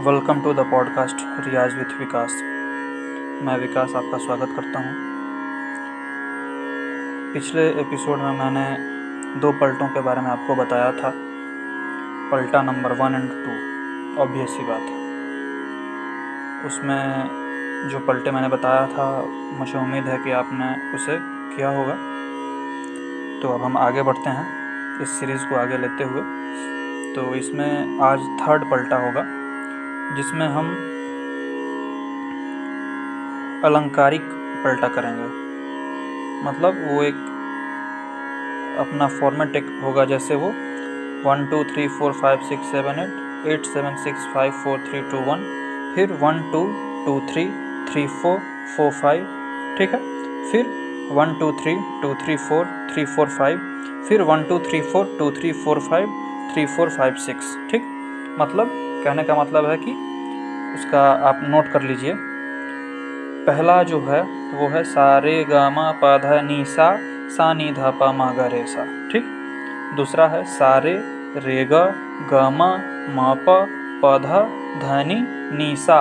Welcome 0.00 0.40
to 0.40 0.52
the 0.52 0.60
podcast 0.60 1.16
Riyaz 1.48 1.74
with 1.74 1.98
Vikas 1.98 2.34
मैं 3.42 3.56
विकास 3.58 3.94
आपका 3.96 4.18
स्वागत 4.18 4.48
करता 4.56 4.78
हूँ। 4.78 4.94
पिछले 7.34 7.68
एपिसोड 7.68 8.18
में 8.18 8.32
मैंने 8.32 8.76
दो 9.40 9.52
पलटों 9.52 9.88
के 9.88 10.00
बारे 10.00 10.20
में 10.20 10.30
आपको 10.30 10.54
बताया 10.54 10.92
था। 10.92 11.12
पलटा 12.30 12.62
number 12.62 12.92
one 12.92 13.14
and 13.14 13.28
two 13.30 14.22
obvious 14.22 14.50
सी 14.50 14.62
बात 14.62 14.80
है। 14.80 14.96
उसमें 16.66 17.28
जो 17.88 17.98
पलटे 17.98 18.30
मैंने 18.30 18.48
बताया 18.48 18.86
था, 18.86 19.24
मुझे 19.58 19.78
उम्मीद 19.78 20.04
है 20.04 20.18
कि 20.18 20.30
आपने 20.30 20.96
उसे 20.96 21.18
किया 21.56 21.68
होगा। 21.68 21.94
तो 23.42 23.48
अब 23.48 23.62
हम 23.62 23.76
आगे 23.76 24.02
बढ़ते 24.02 24.30
हैं, 24.30 24.46
इस 25.02 25.20
सीरीज़ 25.20 25.44
को 25.44 25.56
आगे 25.56 25.76
लेते 25.76 26.04
हुए। 26.04 26.22
तो 27.14 27.34
इसमें 27.34 28.00
आज 28.00 28.18
थर्ड 28.20 28.70
पलटा 28.70 28.96
होगा। 28.96 29.39
जिसमें 30.16 30.46
हम 30.48 30.70
अलंकारिक 33.64 34.22
पलटा 34.64 34.88
करेंगे। 34.88 35.28
मतलब 36.44 36.76
वो 36.86 37.02
एक 37.02 37.14
अपना 38.80 39.06
फॉर्मेट 39.20 39.56
एक 39.56 39.66
होगा, 39.82 40.04
जैसे 40.04 40.34
वो 40.34 40.48
one 41.24 41.46
two 41.50 41.62
three 41.64 41.86
four 41.88 42.12
five 42.12 42.48
six 42.48 42.70
seven 42.72 42.98
eight 42.98 43.48
eight 43.48 43.66
seven 43.66 43.96
six 44.04 44.26
five 44.34 44.52
four 44.64 44.78
three 44.90 45.00
two 45.10 45.18
one 45.30 45.44
फिर 45.94 46.12
one 46.22 46.40
two 46.52 46.64
two 47.06 47.20
three 47.32 47.46
three 47.90 48.06
four 48.22 48.38
four 48.76 48.90
five 48.92 49.26
ठीक 49.78 49.94
है? 49.94 50.00
फिर 50.50 50.66
one 51.12 51.34
two 51.40 51.52
three 51.52 51.74
two 52.02 52.14
three 52.24 52.36
four 52.48 52.66
three 52.92 53.04
four 53.06 53.28
five 53.28 53.60
फिर 54.08 54.22
one 54.22 54.42
two 54.42 54.58
three 54.58 54.80
four 54.82 55.16
two 55.18 55.30
three 55.30 55.52
four 55.64 55.80
five 55.80 56.12
three 56.52 56.66
four 56.66 56.90
five 56.90 57.14
six 57.26 57.56
ठीक? 57.70 57.82
मतलब 58.40 58.70
कहने 59.04 59.22
का 59.24 59.34
मतलब 59.34 59.70
है 59.70 59.76
कि 59.76 59.92
उसका 60.74 61.02
आप 61.28 61.40
नोट 61.44 61.72
कर 61.72 61.82
लीजिए। 61.82 62.14
पहला 63.46 63.82
जो 63.82 64.00
है, 64.00 64.20
वो 64.52 64.68
है, 64.68 64.82
सारे 64.84 65.44
गामा 65.44 65.90
पाधा 65.92 66.40
नी 66.40 66.64
सा 66.64 67.52
नी 67.54 67.72
धा 67.72 67.90
पा 67.90 68.12
मा 68.12 68.30
गा 68.32 68.46
रे 68.46 68.64
सा 68.66 68.84
ठीक? 69.12 69.24
दूसरा 69.96 70.26
है, 70.28 70.44
सारे 70.44 70.92
रेगा, 71.36 71.84
गामा, 72.30 72.68
मापा, 73.08 73.58
पधा, 74.02 74.40
धनी 74.80 75.20
नी 75.56 75.76
सा 75.76 76.00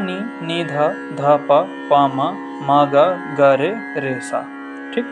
नी 0.00 0.18
नी 0.46 0.64
धा 0.64 0.88
धा 1.16 1.36
पा 1.48 1.60
पा 1.90 2.06
मा 2.08 2.28
मा 2.66 2.84
गा 2.84 3.04
गा 3.38 3.54
रे 3.54 3.70
रे 3.96 4.14
सा 4.20 4.42
ठीक? 4.94 5.06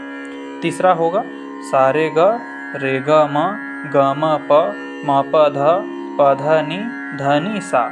तीसरा 0.62 0.92
होगा, 0.92 1.22
सारे 1.70 2.10
गा, 2.10 2.28
रेगा 2.76 3.26
मा, 3.26 3.46
गामा 3.94 4.38
प 4.50 4.60
मा 5.06 5.22
पा 5.32 5.48
धा, 5.48 5.72
पधा 6.18 6.60
नी, 6.62 6.78
धनी 7.16 7.60
सा। 7.60 7.82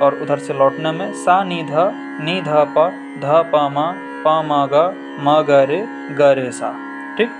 और 0.00 0.18
उधर 0.22 0.38
से 0.38 0.52
लौटने 0.52 0.92
में 0.92 1.12
सा 1.12 1.42
नी 1.44 1.62
ध 1.62 1.90
नी 2.20 2.40
ध 2.40 2.48
प 2.48 2.90
ध 3.18 3.24
प 3.24 3.68
म 3.72 3.92
प 4.24 4.28
म 4.44 4.66
ग 4.72 4.74
म 5.20 5.42
ग 5.42 5.50
रे 5.50 5.86
ग 6.10 6.22
रे 6.22 6.50
सा। 6.50 6.70
ठीक? 7.18 7.30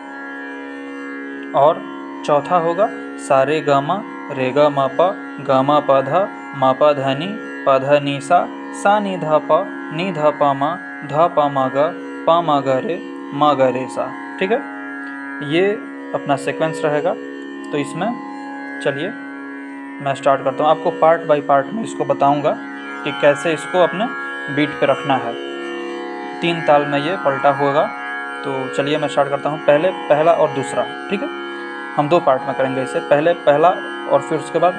और 1.57 1.81
चौथा 2.27 2.57
होगा 2.57 2.89
सारे 3.19 3.61
ग 3.61 3.71
म, 3.71 4.03
रे 4.33 4.51
ग 4.51 4.59
म 4.59 4.89
प, 4.89 5.15
ग 5.41 5.51
म 5.51 5.81
प 5.81 6.01
ध, 6.01 6.13
म 6.57 6.73
प 6.81 6.93
ध 6.93 7.17
नी, 7.19 7.29
प 7.67 7.79
ध 7.79 8.03
नी 8.03 8.21
सा 8.21 8.49
सा 8.83 8.99
नी 8.99 9.17
ध 9.17 9.25
प, 9.25 9.65
नी 9.93 10.13
ध 10.13 10.19
प 10.19 10.55
म, 10.57 10.73
ध 11.07 11.29
प 11.37 11.49
म 11.51 11.69
ग, 11.69 11.87
प 12.27 12.41
म 12.45 12.61
ग 12.61 12.81
रे, 12.87 12.97
म 13.35 13.55
ग 13.55 13.61
रे 13.61 13.87
सा। 13.91 14.37
ठीक 14.39 14.51
है? 14.53 14.59
ये 15.53 15.71
अपना 16.15 16.37
सीक्वेंस 16.37 16.81
रहेगा। 16.85 17.15
तो 17.73 17.79
इसमें 17.79 18.09
चलिए 18.85 19.26
मैं 20.03 20.15
स्टार्ट 20.15 20.45
करता 20.45 20.63
हूँ। 20.63 20.71
आपको 20.71 20.91
पार्ट 20.91 21.23
बाय 21.23 21.41
पार्ट 21.41 21.67
में 21.73 21.83
इसको 21.83 22.05
बताऊँगा 22.05 22.57
कि 23.05 23.13
कैसे 23.13 23.53
इसको 23.53 23.79
अपने 23.79 24.07
बीट 24.55 24.71
पे 24.71 24.87
रखना 24.87 25.17
है। 25.17 25.33
तीन 26.41 26.61
ताल 26.61 26.87
में 26.87 26.99
ये 26.99 27.17
पलटा 27.17 27.51
होगा। 27.51 27.87
तो 28.45 28.75
चलिए 28.75 28.99
मैं 28.99 29.09
स्टार्ट 29.09 29.29
करता 29.29 29.49
हूँ। 29.49 29.59
पहले, 29.59 29.91
पहला 29.91 30.33
और 30.33 30.49
दूसरा, 30.49 30.83
ठीक 31.11 31.23
है? 31.23 31.29
हम 31.97 32.09
दो 32.09 32.21
पार्ट 32.21 32.43
में 32.43 32.55
करेंगे 32.55 32.83
इसे। 32.83 33.01
पहले, 33.01 33.33
पहला 33.33 33.69
और 34.11 34.21
फिर 34.21 34.39
उसके 34.39 34.59
बाद 34.59 34.75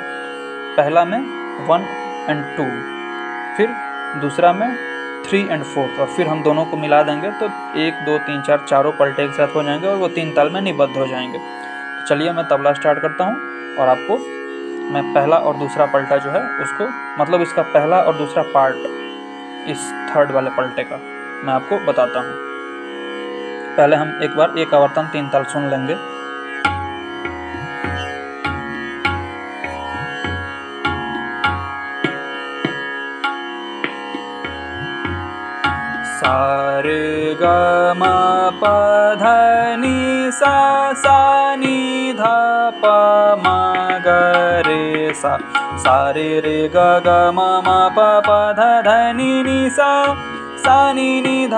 पहला 0.77 1.05
में 1.05 1.19
वन 1.67 1.81
एंड 2.29 2.43
टू 2.57 2.63
फिर 3.57 3.67
दूसरा 4.21 4.53
में 4.53 4.75
थ्री 5.29 5.41
एंड 5.51 5.63
फोर्थ 5.63 5.99
और 5.99 6.07
फिर 6.07 6.27
हम 6.27 6.43
दोनों 6.43 6.65
को 6.65 6.77
मिला 6.77 7.03
देंगे 7.03 7.31
तो 7.31 7.45
एक, 7.79 7.93
दो, 7.93 8.17
तीन, 8.17 8.41
चार, 8.41 8.65
चारों 8.69 8.91
पलटे 8.91 9.23
एक 9.23 9.31
साथ 9.31 9.55
हो 9.55 9.63
जाएँगे 9.63 9.87
और 9.87 9.95
वो 9.95 10.07
तीन 10.07 10.33
ताल 10.33 10.49
में 10.49 10.61
निबद्ध 10.61 10.97
हो 10.97 11.07
जाएँगे। 11.07 11.37
तो 11.37 12.07
चलिए 12.07 12.31
मैं 12.31 12.45
तबला 12.47 12.73
स्टार्ट 12.73 12.99
करता 12.99 13.23
हूँ 13.23 13.35
और 13.75 13.87
आपको 13.87 14.36
मैं 14.87 15.01
पहला 15.13 15.37
और 15.37 15.55
दूसरा 15.57 15.85
पलटा 15.85 16.17
जो 16.17 16.29
है 16.31 16.41
उसको 16.61 16.85
मतलब 17.19 17.41
इसका 17.41 17.61
पहला 17.71 17.99
और 18.01 18.17
दूसरा 18.17 18.43
पार्ट 18.53 18.75
इस 19.69 19.79
थर्ड 20.09 20.31
वाले 20.31 20.49
पलटे 20.49 20.83
का 20.83 20.97
मैं 21.43 21.53
आपको 21.53 21.79
बताता 21.85 22.19
हूँ। 22.19 22.33
पहले 23.77 23.95
हम 23.95 24.19
एक 24.23 24.35
बार 24.35 24.57
एक 24.59 24.73
आवर्तन 24.73 25.09
तीन 25.11 25.27
ताल 25.29 25.43
सुन 25.43 25.69
लेंगे। 25.69 25.95
सारगमपधनि 36.17 36.87
रे 39.87 40.27
ग 40.27 40.31
सा 40.31 40.93
सी 40.93 42.13
ध 42.13 42.21
प 42.83 42.91
गे 44.07 45.13
सा 45.13 45.37
सरि 45.77 46.69
प 46.73 48.29
धनि 48.57 49.43
नि 49.45 49.69
सा 49.69 50.13
सनि 50.57 51.21
नि 51.25 51.47
ध 51.47 51.57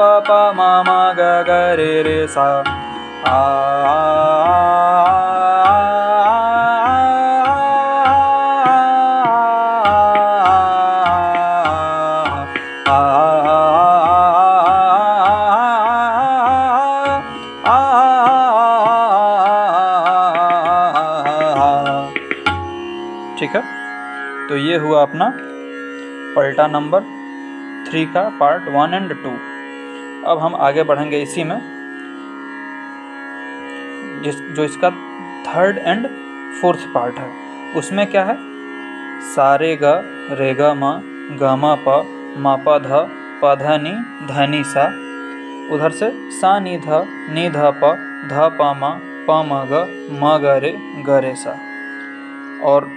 प 0.00 0.22
पगरे 0.28 2.26
सा 2.26 2.64
आ 3.26 5.07
तो 24.48 24.56
ये 24.56 24.76
हुआ 24.76 25.00
अपना 25.02 25.26
पलटा 26.36 26.66
नंबर 26.66 27.00
थ्री 27.88 28.04
का 28.06 28.22
पार्ट 28.40 28.68
वन 28.68 28.94
एंड 28.94 29.10
टू। 29.22 29.30
अब 30.26 30.38
हम 30.42 30.54
आगे 30.56 30.82
बढ़ेंगे 30.82 31.18
इसी 31.22 31.44
में, 31.44 31.58
जिस, 34.24 34.40
जो 34.56 34.64
इसका 34.64 34.90
थर्ड 35.46 35.78
एंड 35.78 36.06
फोर्थ 36.60 36.86
पार्ट 36.94 37.18
है। 37.18 37.28
उसमें 37.74 38.06
क्या 38.06 38.24
है? 38.24 38.36
सारे 39.24 39.78
ग, 39.82 39.92
रे 40.32 40.54
ग, 40.54 40.70
म 40.76 40.92
ग, 41.40 41.42
म, 41.42 41.74
प 41.86 42.04
म, 42.38 42.56
प, 42.66 42.78
ध 42.78 43.04
प, 43.42 43.54
ध, 43.54 43.76
नि 43.82 43.92
ध, 44.26 44.48
नि, 44.50 44.62
सा। 44.64 44.86
उधर 45.74 45.90
से 45.90 46.10
सा, 46.30 46.58
नि, 46.58 46.76
ध 46.78 47.04
नि, 47.30 47.48
ध, 47.48 47.56
प 47.56 47.96
ध, 48.28 48.48
प, 48.58 48.70
म 48.76 48.94
प, 49.26 49.42
म, 49.46 49.64
ग 49.70 49.72
म, 50.12 50.38
ग, 50.38 50.58
रे 50.64 50.72
ग, 51.02 51.20
रे, 51.24 51.34
सा। 51.34 51.58
और 52.62 52.90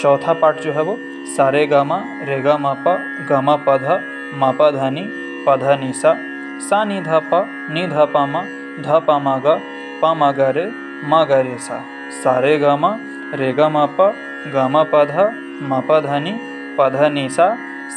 चौथा 0.00 0.32
पार्ट 0.32 0.60
जो 0.60 0.72
है 0.72 0.82
वो, 0.82 0.96
सारे 1.36 1.66
गामा, 1.66 1.98
रे 2.22 2.40
गा 2.40 2.56
मा 2.58 2.72
पा, 2.84 2.94
गामा 3.30 3.56
प 3.68 3.76
ध, 3.82 3.98
मा 4.34 4.50
पा 4.52 4.70
ध 4.70 4.88
नि, 4.92 5.04
प 5.46 5.56
ध 5.56 5.76
नि 5.80 5.92
सा 5.94 6.82
नि 6.84 7.00
ध 7.00 7.20
प, 7.32 7.42
नि 7.70 7.86
ध 7.86 8.06
प 8.14 8.24
म, 8.32 8.42
ध 8.80 9.00
प 9.06 9.18
म 9.26 9.36
ग, 9.44 9.56
प 10.00 10.12
म 10.20 10.30
ग 10.38 10.50
रे, 10.56 10.66
म 11.04 11.22
ग 11.24 11.40
रे 11.46 11.56
सा। 11.58 11.78
सारे 12.22 12.56
गामा, 12.58 12.90
रे 13.34 13.52
गा 13.52 13.68
मा 13.68 13.86
प 13.98 14.12
गा 14.52 14.68
मा 14.68 14.82
प 14.92 15.04
ध, 15.04 15.26
म 15.62 15.80
प 15.88 16.00
ध 16.00 16.20
नि, 16.24 16.34
प 16.78 16.88
ध 16.92 17.28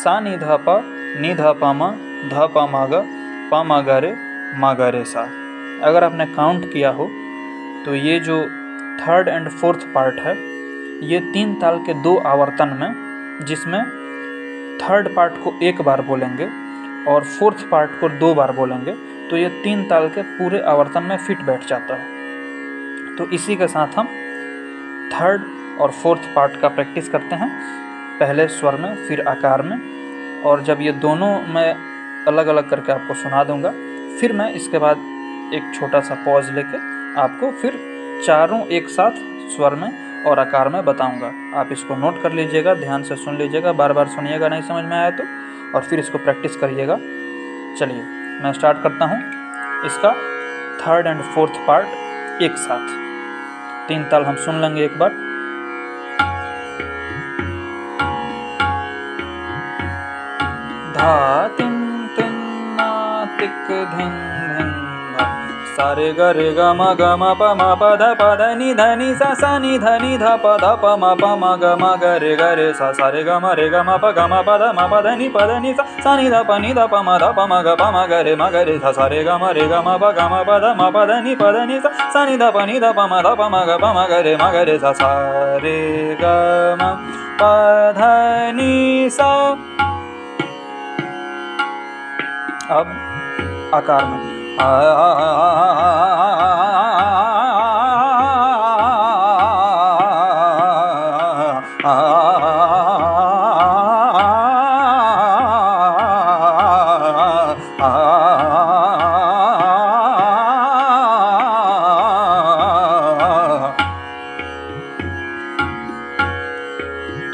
सा 0.01 0.19
नि 0.19 0.37
ध 0.37 0.57
प, 0.65 0.79
नि 1.21 1.33
ध 1.33 1.53
प 1.61 1.73
म, 1.73 1.91
ध 2.29 2.47
प 2.53 2.67
म 2.73 2.85
ग, 2.91 3.03
प 3.51 3.63
म 3.65 3.81
ग 3.81 3.99
रे, 4.05 4.15
म 4.55 4.73
ग 4.73 4.91
रे 4.95 5.03
सा। 5.03 5.29
अगर 5.83 6.03
आपने 6.03 6.25
काउंट 6.25 6.71
किया 6.73 6.89
हो 6.89 7.09
तो 7.85 7.95
ये 7.95 8.19
जो 8.19 8.41
थर्ड 9.01 9.27
एंड 9.27 9.49
फोर्थ 9.49 9.85
पार्ट 9.93 10.19
है 10.19 10.33
ये 11.01 11.19
तीन 11.33 11.53
ताल 11.55 11.77
के 11.79 11.93
दो 11.93 12.15
आवर्तन 12.27 12.69
में, 12.79 13.45
जिसमें 13.45 13.81
थर्ड 14.79 15.07
पार्ट 15.15 15.33
को 15.43 15.53
एक 15.63 15.81
बार 15.81 16.01
बोलेंगे 16.01 16.47
और 17.07 17.23
फोर्थ 17.29 17.63
पार्ट 17.69 17.91
को 18.01 18.09
दो 18.19 18.33
बार 18.35 18.51
बोलेंगे 18.51 18.91
तो 19.29 19.37
ये 19.37 19.49
तीन 19.63 19.83
ताल 19.83 20.07
के 20.09 20.21
पूरे 20.21 20.59
आवर्तन 20.61 21.03
में 21.03 21.15
फिट 21.17 21.41
बैठ 21.41 21.67
जाता 21.67 21.95
है। 21.95 23.15
तो 23.17 23.29
इसी 23.29 23.55
के 23.55 23.67
साथ 23.67 23.97
हम 23.97 24.07
थर्ड 25.13 25.43
और 25.81 25.91
फोर्थ 25.93 26.21
पार्ट 26.35 26.59
का 26.61 26.67
प्रैक्टिस 26.69 27.09
करते 27.09 27.35
हैं, 27.35 27.49
पहले 28.19 28.47
स्वर 28.49 28.75
में, 28.75 28.95
फिर 29.07 29.21
आकार 29.27 29.61
में, 29.61 29.77
और 30.43 30.63
जब 30.63 30.81
ये 30.81 30.91
दोनों 30.97 31.31
मैं 31.47 31.73
अलग 32.27 32.47
अलग 32.47 32.69
करके 32.69 32.91
आपको 32.91 33.13
सुना 33.13 33.43
दूँगा, 33.43 33.71
फिर 34.19 34.33
मैं 34.33 34.51
इसके 34.51 34.77
बाद 34.77 34.97
एक 35.53 35.71
छोटा 35.75 35.99
सा 36.01 36.15
पॉज 36.25 36.49
लेके 36.49 36.77
आपको 37.21 37.51
फिर 37.51 37.79
चारों 38.25 38.61
एक 38.67 38.89
साथ 38.89 39.11
स्वर 39.55 39.75
में 39.75 39.89
और 40.25 40.39
आकार 40.39 40.69
में 40.69 40.83
बताऊँगा। 40.85 41.31
आप 41.59 41.71
इसको 41.71 41.95
नोट 41.95 42.21
कर 42.23 42.31
लीजिएगा, 42.31 42.73
ध्यान 42.75 43.03
से 43.03 43.15
सुन 43.15 43.37
लीजिएगा 43.37 43.71
बार 43.73 43.93
बार 43.93 44.07
सुनिएगा, 44.07 44.47
नहीं 44.47 44.61
समझ 44.61 44.83
में 44.85 44.97
आया 44.97 45.09
तो 45.11 45.23
और 45.75 45.83
फिर 45.83 45.99
इसको 45.99 46.17
प्रैक्टिस 46.17 46.55
करिएगा। 46.55 46.95
चलिए, 47.79 48.01
मैं 48.43 48.51
स्टार्ट 48.53 48.83
करता 48.83 49.05
हूँ। 49.05 49.19
इसका 49.85 50.11
थर्ड 50.79 51.07
एंड 51.07 51.21
फोर्थ 51.25 51.65
पार्ट 51.67 52.41
एक 52.41 52.57
साथ। 52.57 52.87
तीन 53.87 54.03
ताल 54.03 54.25
हम 54.25 54.35
सुन 54.37 54.61
लेंगे 54.61 54.83
एक 54.85 54.97
बार। 54.99 55.09
धा 60.93 61.47
तिन 61.57 61.75
तिन 62.15 62.33
ना 62.77 63.25
तिक 63.39 63.67
धिन 63.91 64.13
सारे 65.79 66.07
ग 66.11 66.21
रे 66.35 66.47
ग 66.55 66.61
म 66.77 66.85
ग 66.99 67.03
म 67.19 67.23
प 67.39 67.43
म 67.59 67.63
प 67.81 67.83
ध 67.99 68.07
प 68.19 68.23
ध 68.39 68.47
नि 68.59 68.69
ध 68.79 68.85
नि 68.99 69.09
सा 69.19 69.27
सा 69.41 69.51
नि 69.63 69.77
ध 69.83 69.91
नि 70.01 70.11
ध 70.23 70.31
प 70.43 70.55
ध 70.63 70.71
प 70.81 70.85
म 71.01 71.11
प 71.21 71.29
म 71.41 71.51
ग 71.61 71.65
म 71.81 71.91
ग 72.01 72.09
रे 72.23 72.33
ग 72.41 72.49
रे 72.59 72.65
सा 72.79 72.87
सा 72.97 73.07
रे 73.13 73.21
ग 73.27 73.37
म 73.43 73.51
रे 73.59 73.67
ग 73.73 73.83
म 73.87 73.95
प 74.03 74.11
ग 74.17 74.25
म 74.31 74.41
प 74.47 74.57
ध 74.61 74.63
म 74.77 74.87
प 74.91 74.99
ध 75.05 75.13
नि 75.19 75.27
प 75.35 75.45
ध 75.49 75.51
नि 75.65 75.71
सा 75.77 75.83
सा 76.03 76.15
नि 76.19 76.25
ध 76.33 76.41
प 76.49 76.57
नि 76.63 76.71
ध 76.79 76.87
प 76.91 76.99
म 77.07 77.15
ध 77.21 77.29
प 77.37 77.45
म 77.51 77.61
ग 77.67 77.75
प 77.79 77.83
म 77.95 77.97
ग 78.11 78.19
रे 78.27 78.33
म 78.41 78.49
ग 78.55 78.63
रे 78.69 78.75
सा 78.83 78.91
सा 78.97 79.05
रे 79.13 79.21
ग 79.27 79.37
म 79.41 79.51
रे 79.57 79.67
ग 79.71 79.79
म 79.85 79.95
प 80.01 80.09
ग 80.17 80.25
म 80.31 80.41
प 80.49 80.57
ध 80.63 80.65
म 80.79 80.89
प 80.95 81.05
ध 81.09 81.11
नि 81.25 81.35
प 81.41 81.51
ध 81.55 81.63
नि 81.69 81.77
सा 81.83 81.91
सा 82.13 82.25
नि 82.27 82.35
ध 82.41 82.49
प 82.55 82.65
नि 82.69 82.75
ध 82.83 82.91
प 82.97 83.05
म 83.11 83.21
ध 83.25 83.35
प 83.39 83.41
म 83.53 83.55
ग 83.69 83.77
प 83.83 83.93
म 83.97 83.99
ग 84.11 84.19
रे 84.27 84.33
म 84.41 84.49
ग 84.55 84.65
रे 84.69 84.75
सा 84.83 84.91
सा 84.99 85.11
रे 85.63 85.77
ग 86.23 86.33
म 86.81 86.83
प 87.39 87.53
ध 87.99 88.01
नि 88.59 88.73
सा 89.19 89.31
अब 92.79 92.91
आकार 93.73 94.05
में 94.11 94.38
तो 94.59 94.65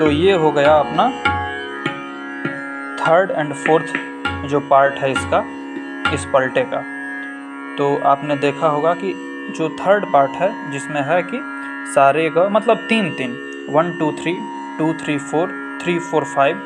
ये 0.10 0.34
हो 0.34 0.52
गया 0.52 0.74
अपना 0.80 1.08
थर्ड 3.00 3.32
एंड 3.32 3.54
फोर्थ 3.54 3.94
जो 4.48 4.60
पार्ट 4.60 4.94
है 4.94 5.12
इसका, 5.12 5.44
इस 6.14 6.26
पलटे 6.34 6.62
का। 6.64 6.95
तो 7.78 7.98
आपने 7.98 8.36
देखा 8.36 8.68
होगा 8.68 8.94
कि 8.94 9.14
जो 9.58 9.70
थर्ड 9.70 10.06
पार्ट 10.14 10.32
है, 10.32 10.72
जिसमें 10.72 11.02
है 11.02 11.24
कि 11.24 11.40
सारे 11.96 12.30
ग 12.30 12.50
मतलब 12.52 12.78
तीन 12.78 13.12
तीन 13.12 13.38
one 13.70 13.92
two 13.92 14.12
three 14.12 14.38
two 14.80 14.94
three 14.94 15.18
four 15.18 15.80
three 15.84 16.00
four 16.00 16.24
five 16.24 16.62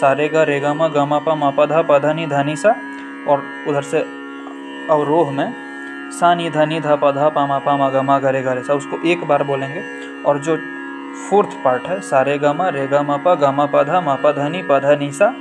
सारे 0.00 0.28
ग, 0.28 0.36
रे, 0.36 0.60
ग, 0.60 0.64
म 0.64 0.88
ग, 0.88 0.98
म, 0.98 1.18
प, 1.18 1.28
म 1.28 1.66
ध, 1.66 1.72
प, 1.72 1.98
ध, 1.98 2.46
नि 2.46 2.56
सा, 2.56 2.76
और 3.28 3.42
उधर 3.68 3.82
से 3.82 3.98
अवरोह 4.90 5.30
में 5.30 5.52
सा, 6.12 6.34
नि, 6.34 6.50
ध 6.50 6.56
नि, 6.56 6.80
ध, 6.80 6.86
प 6.86 7.12
ध, 7.12 7.18
प, 7.18 7.38
म 7.38 7.58
प, 7.58 7.68
म, 7.68 7.90
ग 7.90 7.96
म 8.04 8.18
ग 8.18 8.26
रे 8.26 8.42
ग 8.42 8.48
रे, 8.48 8.62
सा, 8.62 8.74
उसको 8.74 9.08
एक 9.08 9.24
बार 9.24 9.42
बोलेंगे। 9.42 9.82
और 10.22 10.38
जो 10.38 10.56
फोर्थ 11.30 11.48
पार्ट 11.64 11.82
है, 11.82 12.00
सारे 12.00 12.38
ग, 12.38 12.44
म, 12.44 12.62
रे, 12.62 12.86
ग, 12.86 12.94
म, 12.94 13.18
प, 13.26 13.34
ग, 13.34 13.44
म 13.44 13.60
म, 14.02 14.16
प, 14.24 14.32
ध, 14.32 14.38
नि, 14.38 14.62
प 14.62 14.80
नि, 15.00 15.12
सा, 15.12 15.34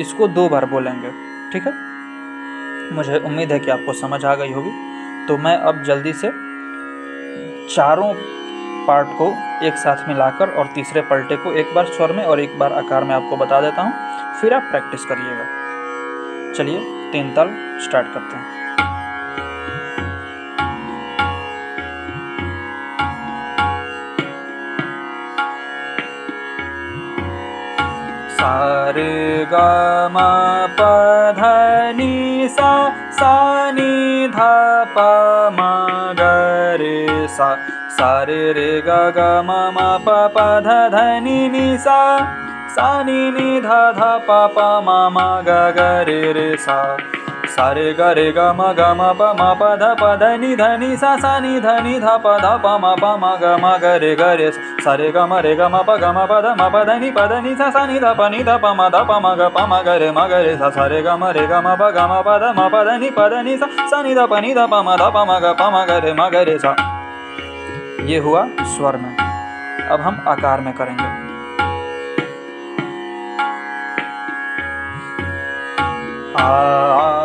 इसको 0.00 0.28
दो 0.28 0.48
बार 0.48 0.66
बोलेंगे। 0.66 1.10
ठीक 1.52 1.66
है? 1.66 1.91
मुझे 2.92 3.18
उम्मीद 3.18 3.52
है 3.52 3.58
कि 3.60 3.70
आपको 3.70 3.92
समझ 3.92 4.24
आ 4.24 4.34
गई 4.34 4.52
होगी। 4.52 4.70
तो 5.26 5.36
मैं 5.38 5.56
अब 5.56 5.82
जल्दी 5.82 6.12
से 6.12 6.30
चारों 7.74 8.14
पार्ट 8.86 9.08
को 9.08 9.34
एक 9.66 9.74
साथ 9.74 10.08
मिलाकर 10.08 10.50
और 10.50 10.66
तीसरे 10.66 11.00
पलटे 11.00 11.36
को 11.36 11.52
एक 11.52 11.74
बार 11.74 11.84
स्वर 11.86 12.12
में 12.12 12.24
और 12.24 12.40
एक 12.40 12.58
बार 12.58 12.72
आकार 12.72 13.04
में 13.04 13.14
आपको 13.14 13.36
बता 13.36 13.60
देता 13.60 13.82
हूँ। 13.82 13.92
फिर 14.40 14.54
आप 14.54 14.62
प्रैक्टिस 14.62 15.04
करिएगा। 15.04 15.44
चलिए, 16.54 17.10
तीन 17.12 17.32
ताल 17.34 17.50
स्टार्ट 17.82 18.06
करते 18.14 18.36
हैं। 18.36 18.61
सारे 28.42 29.44
ग 29.50 29.58
म 30.14 30.22
प 30.78 30.86
ध 31.38 31.50
नि 31.98 32.48
सा 32.54 32.70
सा 33.18 33.34
नि 33.76 33.92
ध 34.34 34.46
प 34.96 35.04
म 35.58 35.68
सा 37.36 37.50
सा 37.98 38.10
प 40.06 40.18
प 40.34 40.48
ध 40.66 40.78
ध 40.94 41.06
नि 41.24 41.66
सा 41.86 42.00
सा 42.74 42.90
नि 43.06 43.20
नि 43.38 43.60
ध 43.60 43.80
ध 43.98 44.12
प 44.28 44.44
प 44.58 44.68
म 44.86 45.00
म 45.16 45.26
ग 45.48 45.58
ग 45.78 45.90
रे 46.08 46.22
रे 46.32 46.50
सा 46.66 46.80
सा 47.54 47.70
रे 47.76 47.92
ग 47.98 48.02
ग 48.36 48.40
म 48.58 48.62
ग 48.78 48.82
म 48.98 49.02
प 49.18 49.22
म 49.38 49.42
प 49.60 49.62
ध 49.80 49.88
प 50.00 50.04
ध 50.20 50.28
नि 50.42 50.50
ध 50.60 50.68
नि 50.82 50.96
सा 51.02 51.10
सा 51.22 51.32
नि 51.44 51.52
ध 51.64 51.74
नि 51.84 51.94
ध 52.04 52.08
प 52.24 52.36
ध 52.44 52.46
प 52.64 52.66
म 52.82 52.94
प 53.02 53.04
म 53.22 53.26
ग 53.42 53.44
म 53.64 53.66
ग 53.82 53.84
रे 54.02 54.14
ग 54.20 54.22
रे 54.40 54.50
सा 54.84 54.94
रे 55.00 55.10
ग 55.16 55.18
म 55.30 55.40
रे 55.46 55.54
ग 55.60 55.62
म 55.74 55.82
प 55.88 55.96
ग 56.02 56.04
म 56.16 56.24
प 56.30 56.40
ध 56.44 56.54
म 56.60 56.68
प 56.74 56.84
ध 56.88 56.96
नि 57.02 57.10
प 57.16 57.26
ध 57.30 57.40
नि 57.44 57.54
सा 57.60 57.70
सा 57.74 57.84
नि 57.86 57.98
ध 58.04 58.14
प 58.18 58.28
नि 58.32 58.40
ध 58.48 58.56
प 58.62 58.72
म 58.78 58.88
ध 58.94 59.04
प 59.08 59.20
म 59.24 59.34
ग 59.40 59.50
प 59.56 59.66
म 59.72 59.82
ग 59.86 59.88
रे 60.02 60.10
म 60.18 60.26
ग 60.30 60.40
रे 60.46 60.56
सा 60.62 60.70
सा 60.76 60.86
रे 60.92 61.00
ग 61.02 61.08
म 61.20 61.24
रे 61.36 61.44
ग 61.50 61.54
म 61.66 61.76
प 61.80 61.90
ग 61.96 61.98
म 62.12 62.14
प 62.26 62.38
ध 62.42 62.44
म 62.58 62.60
प 62.72 62.76
ध 62.88 62.96
नि 63.02 63.10
प 63.18 63.28
ध 63.32 63.44
नि 63.46 63.56
सा 63.60 63.68
सा 63.90 64.02
नि 64.02 64.14
ध 64.14 64.26
प 64.32 64.40
नि 64.44 64.54
ध 64.54 64.68
प 64.72 64.74
म 64.86 64.96
ध 65.00 65.10
प 65.14 65.26
म 65.28 65.32
ग 65.44 65.56
प 65.60 65.62
म 65.74 65.84
ग 65.88 66.00
रे 66.04 66.12
म 66.20 66.28
ग 66.34 66.44
रे 66.48 66.58
सा। 66.64 66.72
ये 68.10 68.18
हुआ 68.18 68.46
स्वर 68.76 68.96
में 69.02 69.12
अब 69.92 70.00
हम 70.00 70.24
आकार 70.28 70.60
में 70.60 70.72
करेंगे। 70.74 71.10
आ, 76.38 77.21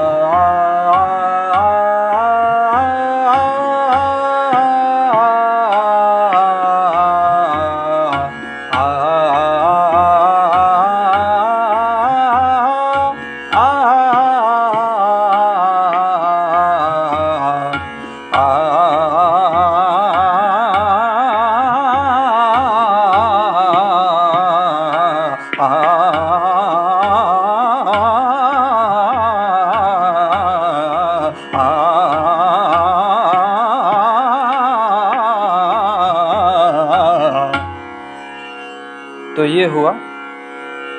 तो 39.38 39.44
ये 39.46 39.66
हुआ 39.66 39.92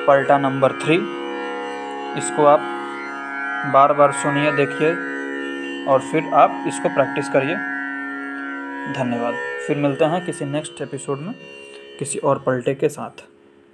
पलटा 0.07 0.37
नंबर 0.39 0.73
थ्री। 0.73 0.97
इसको 2.19 2.45
आप 2.45 2.61
बार 3.73 3.93
बार 3.93 4.13
सुनिए, 4.13 4.53
देखिए 4.53 4.91
और 5.85 6.01
फिर 6.13 6.29
आप 6.35 6.65
इसको 6.69 6.89
प्रैक्टिस 6.89 7.29
करिए। 7.29 7.57
धन्यवाद। 8.95 9.35
फिर 9.67 9.77
मिलते 9.77 10.05
हैं 10.05 10.25
किसी 10.27 10.45
नेक्स्ट 10.45 10.83
एपिसोड 10.83 11.19
में 11.19 11.35
किसी 11.99 12.19
और 12.19 12.43
पलटे 12.47 12.75
के 12.75 12.89
साथ। 12.89 13.25